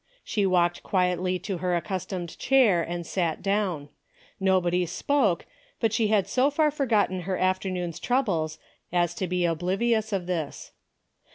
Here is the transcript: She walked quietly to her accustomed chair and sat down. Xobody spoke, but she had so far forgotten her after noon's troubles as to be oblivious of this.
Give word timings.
She 0.23 0.47
walked 0.47 0.81
quietly 0.81 1.37
to 1.37 1.59
her 1.59 1.75
accustomed 1.75 2.35
chair 2.39 2.81
and 2.81 3.05
sat 3.05 3.43
down. 3.43 3.89
Xobody 4.41 4.87
spoke, 4.89 5.45
but 5.79 5.93
she 5.93 6.07
had 6.07 6.27
so 6.27 6.49
far 6.49 6.71
forgotten 6.71 7.19
her 7.29 7.37
after 7.37 7.69
noon's 7.69 7.99
troubles 7.99 8.57
as 8.91 9.13
to 9.13 9.27
be 9.27 9.45
oblivious 9.45 10.11
of 10.11 10.25
this. 10.25 10.71